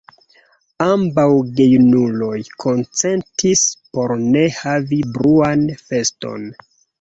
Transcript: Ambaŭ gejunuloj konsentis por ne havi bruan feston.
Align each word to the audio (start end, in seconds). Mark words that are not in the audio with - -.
Ambaŭ 0.85 1.25
gejunuloj 1.59 2.37
konsentis 2.63 3.61
por 3.99 4.15
ne 4.23 4.43
havi 4.63 5.01
bruan 5.19 5.63
feston. 5.85 6.51